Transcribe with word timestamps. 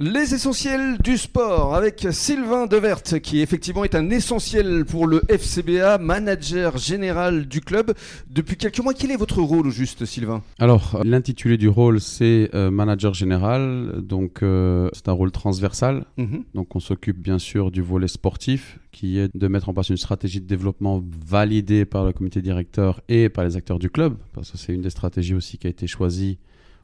Les 0.00 0.32
essentiels 0.32 0.96
du 0.98 1.18
sport 1.18 1.74
avec 1.74 2.06
Sylvain 2.12 2.66
Devert 2.66 3.02
qui 3.20 3.40
effectivement 3.40 3.82
est 3.82 3.96
un 3.96 4.10
essentiel 4.10 4.84
pour 4.84 5.08
le 5.08 5.22
FCBA, 5.28 5.98
manager 5.98 6.78
général 6.78 7.48
du 7.48 7.60
club. 7.60 7.92
Depuis 8.30 8.56
quelques 8.56 8.78
mois, 8.78 8.94
quel 8.94 9.10
est 9.10 9.16
votre 9.16 9.42
rôle 9.42 9.66
au 9.66 9.70
juste 9.70 10.04
Sylvain? 10.04 10.44
Alors 10.60 11.00
l'intitulé 11.04 11.56
du 11.56 11.68
rôle 11.68 12.00
c'est 12.00 12.48
euh, 12.54 12.70
manager 12.70 13.12
général, 13.12 13.96
donc 14.00 14.44
euh, 14.44 14.88
c'est 14.92 15.08
un 15.08 15.12
rôle 15.12 15.32
transversal. 15.32 16.04
Mhm. 16.16 16.44
Donc 16.54 16.76
on 16.76 16.80
s'occupe 16.80 17.18
bien 17.18 17.40
sûr 17.40 17.72
du 17.72 17.82
volet 17.82 18.06
sportif 18.06 18.78
qui 18.92 19.18
est 19.18 19.36
de 19.36 19.48
mettre 19.48 19.68
en 19.68 19.74
place 19.74 19.88
une 19.88 19.96
stratégie 19.96 20.40
de 20.40 20.46
développement 20.46 21.02
validée 21.26 21.84
par 21.84 22.04
le 22.04 22.12
comité 22.12 22.40
directeur 22.40 23.00
et 23.08 23.28
par 23.28 23.42
les 23.42 23.56
acteurs 23.56 23.80
du 23.80 23.90
club, 23.90 24.16
parce 24.32 24.52
que 24.52 24.58
c'est 24.58 24.72
une 24.72 24.82
des 24.82 24.90
stratégies 24.90 25.34
aussi 25.34 25.58
qui 25.58 25.66
a 25.66 25.70
été 25.70 25.88
choisie 25.88 26.38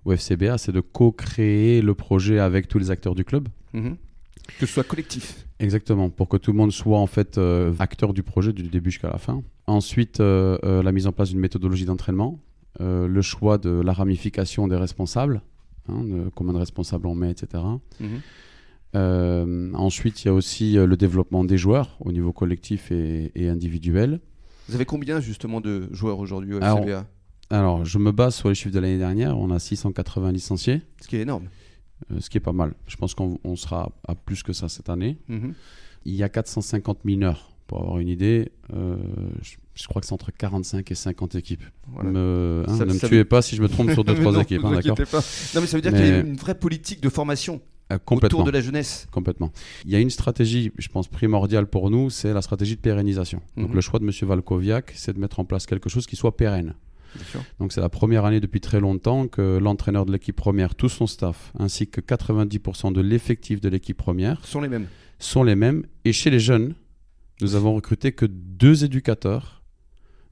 au 0.04 0.12
FCBA, 0.12 0.58
c'est 0.58 0.72
de 0.72 0.80
co-créer 0.80 1.80
le 1.82 1.94
projet 1.94 2.38
avec 2.38 2.68
tous 2.68 2.78
les 2.78 2.90
acteurs 2.90 3.14
du 3.14 3.24
club. 3.24 3.48
Mhm. 3.72 3.96
Que 4.58 4.66
ce 4.66 4.74
soit 4.74 4.84
collectif. 4.84 5.46
Exactement, 5.58 6.10
pour 6.10 6.28
que 6.28 6.36
tout 6.36 6.52
le 6.52 6.58
monde 6.58 6.72
soit 6.72 6.98
en 6.98 7.06
fait 7.06 7.38
euh, 7.38 7.72
acteur 7.78 8.12
du 8.12 8.22
projet 8.22 8.52
du 8.52 8.64
début 8.64 8.90
jusqu'à 8.90 9.08
la 9.08 9.18
fin. 9.18 9.42
Ensuite, 9.66 10.20
euh, 10.20 10.58
euh, 10.64 10.82
la 10.82 10.92
mise 10.92 11.06
en 11.06 11.12
place 11.12 11.30
d'une 11.30 11.40
méthodologie 11.40 11.86
d'entraînement, 11.86 12.40
le 12.80 13.22
choix 13.22 13.56
de 13.56 13.70
la 13.70 13.92
ramification 13.92 14.66
des 14.66 14.74
responsables, 14.76 15.42
hein, 15.88 16.02
de 16.02 16.28
combien 16.34 16.52
de 16.52 16.58
responsables 16.58 17.06
on 17.06 17.14
met, 17.14 17.30
etc. 17.30 17.62
Mhm. 18.00 19.74
Ensuite, 19.74 20.24
il 20.24 20.26
y 20.26 20.28
a 20.28 20.34
aussi 20.34 20.74
le 20.74 20.96
développement 20.96 21.44
des 21.44 21.56
joueurs 21.56 21.96
au 22.00 22.10
niveau 22.10 22.32
collectif 22.32 22.90
et, 22.90 23.30
et 23.36 23.48
individuel. 23.48 24.20
Vous 24.68 24.74
avez 24.74 24.84
combien 24.84 25.20
justement 25.20 25.60
de 25.60 25.88
joueurs 25.92 26.18
aujourd'hui 26.18 26.54
au 26.54 26.62
Alors, 26.62 26.78
FCBA 26.78 27.06
Alors, 27.54 27.84
je 27.84 27.98
me 27.98 28.10
base 28.12 28.34
sur 28.34 28.48
les 28.48 28.54
chiffres 28.54 28.74
de 28.74 28.80
l'année 28.80 28.98
dernière. 28.98 29.38
On 29.38 29.50
a 29.50 29.58
680 29.58 30.32
licenciés, 30.32 30.82
Ce 31.00 31.06
qui 31.08 31.16
est 31.16 31.20
énorme. 31.20 31.48
euh, 32.10 32.20
ce 32.20 32.28
qui 32.28 32.36
est 32.38 32.40
pas 32.40 32.52
mal. 32.52 32.74
Je 32.88 32.96
pense 32.96 33.14
qu'on 33.14 33.38
on 33.44 33.56
sera 33.56 33.92
à 34.08 34.14
plus 34.14 34.42
que 34.42 34.52
ça 34.52 34.68
cette 34.68 34.88
année. 34.88 35.18
Mhm. 35.28 35.54
Il 36.04 36.14
y 36.14 36.22
a 36.22 36.28
450 36.28 37.04
mineurs. 37.04 37.50
Pour 37.66 37.80
avoir 37.80 37.98
une 37.98 38.08
idée, 38.08 38.52
euh, 38.74 38.96
je, 39.40 39.52
je 39.74 39.86
crois 39.86 40.00
que 40.00 40.06
c'est 40.06 40.12
entre 40.12 40.30
45 40.32 40.90
et 40.90 40.94
50 40.94 41.34
équipes. 41.36 41.62
Voilà. 41.88 42.10
Me- 42.10 42.64
hein, 42.68 42.76
Ça- 42.76 42.84
ne 42.84 42.92
me 42.92 42.98
tuez 42.98 43.24
pas 43.24 43.40
si 43.40 43.56
je 43.56 43.62
me 43.62 43.68
trompe 43.68 43.90
sur 43.92 44.04
deux 44.04 44.12
Mais 44.14 44.20
trois 44.20 44.32
non, 44.32 44.40
équipes, 44.42 44.60
vous 44.60 44.66
hein, 44.66 44.72
d'accord 44.72 44.92
inquiétez 44.92 45.10
pas. 45.10 45.22
Non 45.54 45.60
mais 45.62 45.66
ça 45.66 45.76
veut 45.78 45.80
dire 45.80 45.92
Mais- 45.92 45.98
qu'il 45.98 46.06
y 46.08 46.12
a 46.12 46.18
une 46.18 46.36
vraie 46.36 46.58
politique 46.58 47.00
de 47.00 47.08
formation 47.08 47.62
Euh, 47.92 47.98
Complètement. 48.04 48.38
autour 48.40 48.46
de 48.46 48.50
la 48.50 48.60
jeunesse. 48.60 49.06
Complètement. 49.12 49.50
Il 49.86 49.90
y 49.92 49.96
a 49.96 50.00
une 50.00 50.10
stratégie, 50.10 50.72
je 50.78 50.88
pense, 50.88 51.06
primordiale 51.08 51.66
pour 51.66 51.90
nous, 51.90 52.10
c'est 52.10 52.32
la 52.34 52.42
stratégie 52.42 52.76
de 52.76 52.80
pérennisation. 52.80 53.40
Donc 53.56 53.68
Mhm. 53.70 53.74
le 53.76 53.80
choix 53.80 53.98
de 54.00 54.04
M. 54.04 54.10
Valkoviak, 54.28 54.92
c'est 54.94 55.12
de 55.14 55.20
mettre 55.20 55.38
en 55.40 55.44
place 55.46 55.64
quelque 55.66 55.88
chose 55.88 56.06
qui 56.06 56.16
soit 56.16 56.36
pérenne. 56.36 56.74
Donc 57.58 57.72
c'est 57.72 57.80
la 57.80 57.88
première 57.88 58.24
année 58.24 58.40
depuis 58.40 58.60
très 58.60 58.80
longtemps 58.80 59.26
que 59.28 59.58
l'entraîneur 59.58 60.06
de 60.06 60.12
l'équipe 60.12 60.36
première, 60.36 60.74
tout 60.74 60.88
son 60.88 61.06
staff, 61.06 61.52
ainsi 61.58 61.86
que 61.88 62.00
90% 62.00 62.92
de 62.92 63.00
l'effectif 63.00 63.60
de 63.60 63.68
l'équipe 63.68 63.96
première 63.96 64.44
sont 64.46 64.60
les 64.60 64.68
mêmes. 64.68 64.86
sont 65.18 65.42
les 65.44 65.54
mêmes. 65.54 65.84
Et 66.04 66.12
chez 66.12 66.30
les 66.30 66.40
jeunes, 66.40 66.74
nous 67.40 67.54
avons 67.54 67.74
recruté 67.74 68.12
que 68.12 68.26
deux 68.26 68.84
éducateurs, 68.84 69.62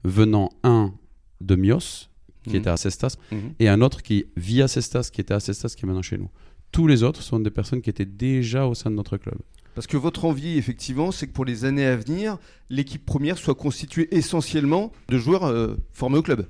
venant 0.03 0.49
un 0.63 0.93
de 1.41 1.55
Mios, 1.55 2.09
qui 2.43 2.49
Mhm. 2.51 2.55
était 2.57 2.69
à 2.69 2.77
Cestas, 2.77 3.15
Mhm. 3.31 3.53
et 3.59 3.69
un 3.69 3.81
autre 3.81 4.01
qui 4.01 4.25
vit 4.35 4.61
à 4.61 4.67
Cestas, 4.67 5.09
qui 5.13 5.21
était 5.21 5.33
à 5.33 5.39
Cestas, 5.39 5.73
qui 5.77 5.85
est 5.85 5.87
maintenant 5.87 6.01
chez 6.01 6.17
nous. 6.17 6.29
Tous 6.71 6.87
les 6.87 7.03
autres 7.03 7.21
sont 7.21 7.39
des 7.39 7.51
personnes 7.51 7.81
qui 7.81 7.89
étaient 7.89 8.05
déjà 8.05 8.67
au 8.67 8.73
sein 8.73 8.89
de 8.91 8.95
notre 8.95 9.17
club. 9.17 9.37
Parce 9.75 9.87
que 9.87 9.97
votre 9.97 10.25
envie, 10.25 10.57
effectivement, 10.57 11.11
c'est 11.11 11.27
que 11.27 11.31
pour 11.33 11.45
les 11.45 11.65
années 11.65 11.85
à 11.85 11.95
venir, 11.95 12.37
l'équipe 12.69 13.03
première 13.05 13.37
soit 13.37 13.55
constituée 13.55 14.07
essentiellement 14.15 14.91
de 15.09 15.17
joueurs 15.17 15.45
euh, 15.45 15.75
formés 15.93 16.17
au 16.19 16.21
club, 16.21 16.45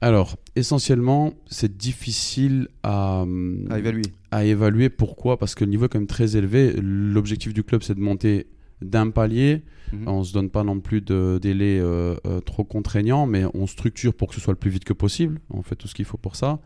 Alors, 0.00 0.36
essentiellement, 0.56 1.34
c'est 1.48 1.76
difficile 1.76 2.68
à, 2.82 3.24
à 3.70 3.78
évaluer. 3.78 4.02
à 4.30 4.44
évaluer. 4.44 4.88
Pourquoi? 4.88 5.36
Parce 5.38 5.54
que 5.54 5.64
le 5.64 5.70
niveau 5.70 5.86
est 5.86 5.88
quand 5.88 5.98
même 5.98 6.06
très 6.06 6.36
élevé. 6.36 6.72
L'objectif 6.80 7.52
du 7.52 7.62
club, 7.64 7.82
c'est 7.82 7.94
de 7.96 8.00
monter 8.00 8.46
d'un 8.80 9.10
palier. 9.10 9.62
Mhm. 9.92 10.08
On 10.08 10.18
ne 10.20 10.24
se 10.24 10.32
donne 10.32 10.48
pas 10.48 10.62
non 10.64 10.80
plus 10.80 11.00
de 11.02 11.38
délai 11.42 11.78
euh, 11.80 12.14
euh, 12.26 12.40
trop 12.40 12.64
contraignant, 12.64 13.26
mais 13.26 13.44
on 13.52 13.66
structure 13.66 14.14
pour 14.14 14.28
que 14.28 14.34
ce 14.36 14.40
soit 14.40 14.52
le 14.54 14.58
plus 14.58 14.70
vite 14.70 14.84
que 14.84 14.92
possible. 14.94 15.40
On 15.50 15.62
fait 15.62 15.74
tout 15.76 15.86
ce 15.88 15.94
qu'il 15.94 16.04
faut 16.06 16.16
pour 16.16 16.36
ça. 16.36 16.60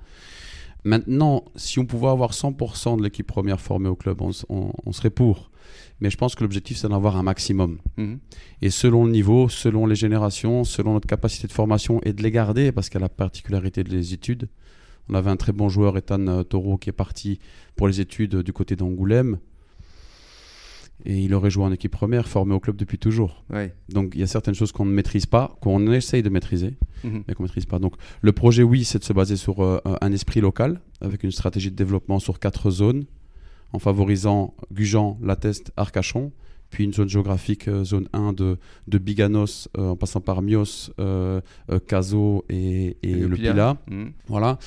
Maintenant, 0.84 1.44
si 1.56 1.78
on 1.78 1.86
pouvait 1.86 2.08
avoir 2.08 2.32
100% 2.32 2.98
de 2.98 3.02
l'équipe 3.02 3.26
première 3.26 3.60
formée 3.60 3.88
au 3.88 3.96
club, 3.96 4.20
on, 4.20 4.30
s- 4.30 4.44
on- 4.50 4.72
on 4.84 4.92
serait 4.92 5.10
pour. 5.10 5.50
Mais 6.00 6.10
je 6.10 6.16
pense 6.16 6.34
que 6.34 6.42
l'objectif, 6.44 6.76
c'est 6.76 6.88
d'en 6.88 6.96
avoir 6.96 7.16
un 7.16 7.22
maximum. 7.22 7.78
Mhm. 7.96 8.18
Et 8.62 8.70
selon 8.70 9.04
le 9.04 9.10
niveau, 9.12 9.48
selon 9.48 9.86
les 9.86 9.94
générations, 9.96 10.64
selon 10.64 10.92
notre 10.94 11.06
capacité 11.08 11.46
de 11.46 11.52
formation 11.52 12.00
et 12.04 12.12
de 12.12 12.22
les 12.22 12.30
garder, 12.30 12.72
parce 12.72 12.88
qu'à 12.88 12.98
la 12.98 13.08
particularité 13.08 13.84
des 13.84 14.12
études, 14.14 14.48
on 15.08 15.14
avait 15.14 15.30
un 15.30 15.36
très 15.36 15.52
bon 15.52 15.68
joueur, 15.68 15.96
Ethan 15.98 16.26
euh, 16.28 16.42
Taureau, 16.42 16.78
qui 16.78 16.88
est 16.88 16.92
parti 16.94 17.38
pour 17.76 17.88
les 17.88 18.00
études 18.00 18.36
du 18.36 18.52
côté 18.52 18.74
d'Angoulême. 18.76 19.38
Et 21.04 21.18
il 21.24 21.34
aurait 21.34 21.50
joué 21.50 21.64
en 21.64 21.72
équipe 21.72 21.90
première, 21.92 22.28
formé 22.28 22.54
au 22.54 22.60
club 22.60 22.76
depuis 22.76 22.98
toujours. 22.98 23.44
Ouais. 23.50 23.74
Donc 23.90 24.12
il 24.14 24.20
y 24.20 24.22
a 24.22 24.26
certaines 24.28 24.54
choses 24.54 24.70
qu'on 24.72 24.84
ne 24.84 24.92
maîtrise 24.92 25.26
pas, 25.26 25.56
qu'on 25.60 25.90
essaye 25.92 26.22
de 26.22 26.28
maîtriser, 26.28 26.76
Mhm. 27.02 27.24
mais 27.26 27.34
qu'on 27.34 27.42
ne 27.42 27.48
maîtrise 27.48 27.66
pas. 27.66 27.78
Donc 27.80 27.94
le 28.22 28.32
projet, 28.32 28.62
oui, 28.62 28.84
c'est 28.84 29.00
de 29.00 29.04
se 29.04 29.12
baser 29.12 29.36
sur 29.36 29.62
euh, 29.62 29.80
un 30.00 30.12
esprit 30.12 30.40
local, 30.40 30.80
avec 31.00 31.24
une 31.24 31.32
stratégie 31.32 31.70
de 31.70 31.76
développement 31.76 32.20
sur 32.20 32.38
quatre 32.38 32.70
zones, 32.70 33.04
en 33.74 33.78
favorisant 33.80 34.54
Gujan, 34.72 35.18
Lateste, 35.22 35.72
Arcachon, 35.76 36.30
puis 36.70 36.84
une 36.84 36.92
zone 36.92 37.08
géographique, 37.08 37.68
euh, 37.68 37.84
zone 37.84 38.08
1 38.12 38.32
de, 38.32 38.56
de 38.88 38.98
Biganos, 38.98 39.68
euh, 39.78 39.90
en 39.90 39.96
passant 39.96 40.20
par 40.20 40.42
Mios, 40.42 40.90
euh, 40.98 41.40
euh, 41.70 41.78
Caso 41.78 42.44
et, 42.48 42.96
et 43.02 43.14
le 43.14 43.36
Pila. 43.36 43.76
Mhm. 43.90 44.12
Voilà. 44.28 44.58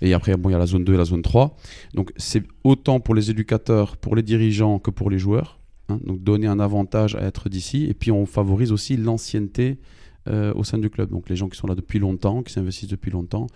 Et 0.00 0.12
après, 0.14 0.36
bon, 0.36 0.48
il 0.50 0.52
y 0.52 0.54
a 0.54 0.58
la 0.58 0.66
zone 0.66 0.84
2 0.84 0.94
et 0.94 0.96
la 0.96 1.04
zone 1.04 1.22
3. 1.22 1.56
Donc, 1.94 2.12
c'est 2.16 2.42
autant 2.64 3.00
pour 3.00 3.14
les 3.14 3.30
éducateurs, 3.30 3.96
pour 3.96 4.14
les 4.14 4.22
dirigeants 4.22 4.78
que 4.78 4.90
pour 4.90 5.08
les 5.10 5.18
joueurs. 5.18 5.58
hein. 5.88 5.98
Donc, 6.04 6.22
donner 6.22 6.46
un 6.46 6.60
avantage 6.60 7.14
à 7.16 7.22
être 7.22 7.48
d'ici. 7.48 7.86
Et 7.88 7.94
puis, 7.94 8.10
on 8.12 8.26
favorise 8.26 8.70
aussi 8.72 8.96
l'ancienneté 8.96 9.78
euh, 10.28 10.52
au 10.54 10.64
sein 10.64 10.78
du 10.78 10.90
club. 10.90 11.10
Donc, 11.10 11.28
les 11.28 11.36
gens 11.36 11.48
qui 11.48 11.56
sont 11.58 11.66
là 11.66 11.74
depuis 11.74 11.98
longtemps, 11.98 12.42
qui 12.42 12.52
s'investissent 12.52 12.88
depuis 12.88 13.10
longtemps, 13.10 13.46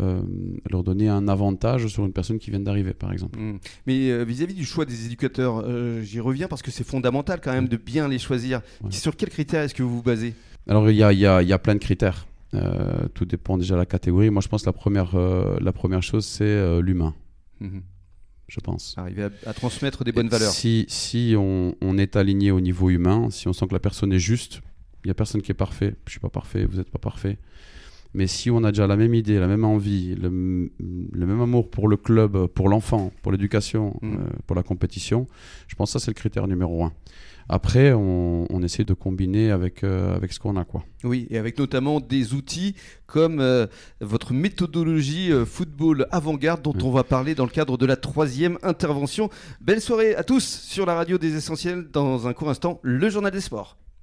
euh, 0.00 0.22
leur 0.70 0.82
donner 0.82 1.08
un 1.08 1.28
avantage 1.28 1.86
sur 1.88 2.04
une 2.04 2.12
personne 2.12 2.38
qui 2.38 2.50
vient 2.50 2.60
d'arriver, 2.60 2.94
par 2.94 3.12
exemple. 3.12 3.38
Mhm. 3.38 3.58
Mais 3.86 4.10
euh, 4.10 4.24
vis-à-vis 4.24 4.54
du 4.54 4.64
choix 4.64 4.84
des 4.84 5.06
éducateurs, 5.06 5.64
j'y 6.02 6.20
reviens 6.20 6.48
parce 6.48 6.62
que 6.62 6.70
c'est 6.70 6.86
fondamental 6.86 7.40
quand 7.42 7.52
même 7.52 7.68
de 7.68 7.76
bien 7.76 8.08
les 8.08 8.18
choisir. 8.18 8.60
Ouais. 8.82 8.90
Sur 8.90 9.16
quels 9.16 9.30
critères 9.30 9.62
est-ce 9.62 9.74
que 9.74 9.82
vous 9.82 9.96
vous 9.96 10.02
basez? 10.02 10.34
Alors, 10.66 10.88
il 10.90 10.96
y 10.96 11.02
a, 11.02 11.12
y 11.12 11.26
a- 11.26 11.42
il 11.42 11.48
y 11.48 11.52
a 11.52 11.58
plein 11.58 11.74
de 11.74 11.80
critères. 11.80 12.26
Euh, 12.54 13.08
tout 13.14 13.24
dépend 13.24 13.58
déjà 13.58 13.74
de 13.74 13.80
la 13.80 13.86
catégorie. 13.86 14.30
Moi, 14.30 14.40
je 14.40 14.48
pense 14.48 14.62
que 14.62 14.66
la 14.66 14.72
première, 14.72 15.14
euh, 15.16 15.58
la 15.60 15.72
première 15.72 16.02
chose, 16.02 16.24
c'est 16.24 16.44
euh, 16.44 16.80
l'humain, 16.80 17.12
Mhm. 17.60 17.82
je 18.48 18.60
pense. 18.60 18.94
Arriver 18.96 19.24
à, 19.24 19.30
à 19.46 19.52
transmettre 19.52 20.04
des 20.04 20.12
bonnes 20.12 20.28
valeurs. 20.28 20.52
Si, 20.52 20.84
si 20.88 21.34
on, 21.36 21.74
on 21.82 21.98
est 21.98 22.14
aligné 22.16 22.52
au 22.52 22.60
niveau 22.60 22.90
humain, 22.90 23.28
si 23.30 23.48
on 23.48 23.52
sent 23.52 23.66
que 23.66 23.72
la 23.74 23.80
personne 23.80 24.12
est 24.12 24.18
juste, 24.20 24.60
il 25.04 25.08
n'y 25.08 25.10
a 25.10 25.14
personne 25.14 25.42
qui 25.42 25.50
est 25.50 25.54
parfait, 25.54 25.94
je 26.06 26.12
suis 26.12 26.20
pas 26.20 26.30
parfait, 26.30 26.64
vous 26.64 26.78
n'êtes 26.78 26.90
pas 26.90 26.98
parfait. 26.98 27.38
Mais 28.16 28.28
si 28.28 28.48
on 28.48 28.62
a 28.62 28.70
déjà 28.70 28.86
la 28.86 28.96
même 28.96 29.12
idée, 29.12 29.40
la 29.40 29.48
même 29.48 29.64
envie, 29.64 30.14
le, 30.14 30.30
même 30.30 31.40
amour 31.40 31.68
pour 31.68 31.88
le 31.88 31.96
club, 31.96 32.46
pour 32.46 32.68
l'enfant, 32.68 33.12
pour 33.22 33.32
l'éducation, 33.32 33.96
Mm. 34.00 34.14
euh, 34.14 34.18
pour 34.46 34.54
la 34.54 34.62
compétition, 34.62 35.26
je 35.66 35.74
pense 35.74 35.92
que 35.92 35.98
ça 35.98 36.04
c'est 36.04 36.12
le 36.12 36.14
critère 36.14 36.46
numéro 36.46 36.84
un. 36.84 36.92
Après, 37.48 37.92
on, 37.92 38.46
on 38.50 38.62
essaie 38.62 38.84
de 38.84 38.94
combiner 38.94 39.50
avec, 39.50 39.84
euh, 39.84 40.14
avec 40.16 40.32
ce 40.32 40.38
qu'on 40.38 40.56
a. 40.56 40.64
Quoi. 40.64 40.84
Oui, 41.02 41.26
et 41.28 41.36
avec 41.36 41.58
notamment 41.58 42.00
des 42.00 42.32
outils 42.32 42.74
comme 43.06 43.40
euh, 43.40 43.66
votre 44.00 44.32
méthodologie 44.32 45.30
football 45.44 46.06
avant-garde 46.10 46.62
dont 46.62 46.76
on 46.82 46.90
va 46.90 47.04
parler 47.04 47.34
dans 47.34 47.44
le 47.44 47.50
cadre 47.50 47.76
de 47.76 47.84
la 47.84 47.96
troisième 47.96 48.58
intervention. 48.62 49.28
Belle 49.60 49.80
soirée 49.82 50.14
à 50.14 50.22
tous 50.24 50.44
sur 50.44 50.86
la 50.86 50.94
radio 50.94 51.18
des 51.18 51.34
essentiels. 51.36 51.88
Dans 51.92 52.28
un 52.28 52.32
court 52.32 52.48
instant, 52.48 52.78
le 52.82 53.10
journal 53.10 53.32
des 53.32 53.42
sports. 53.42 53.76